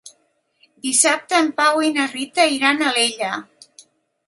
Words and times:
Dissabte 0.85 1.37
en 1.41 1.51
Pau 1.61 1.83
i 1.89 1.93
na 1.99 2.07
Rita 2.15 2.49
iran 2.57 2.81
a 2.87 2.91
Alella. 2.95 3.33